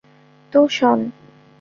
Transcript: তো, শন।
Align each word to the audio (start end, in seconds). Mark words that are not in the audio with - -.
তো, 0.53 0.59
শন। 0.67 0.99